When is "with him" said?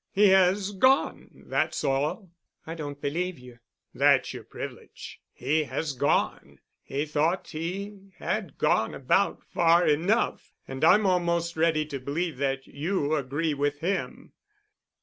13.53-14.33